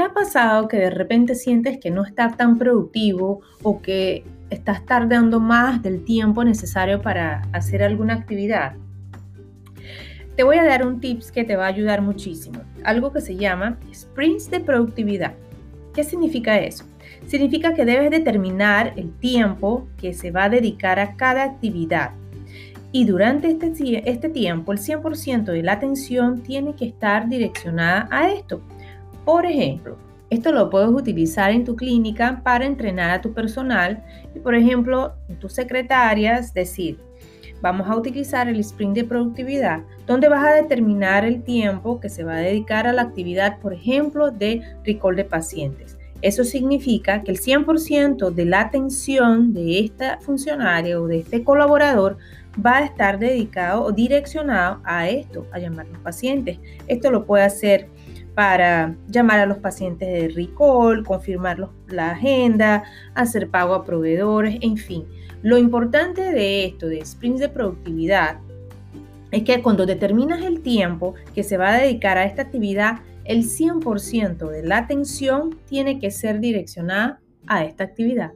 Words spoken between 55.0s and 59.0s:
esto, a llamar a los pacientes. Esto lo puede hacer para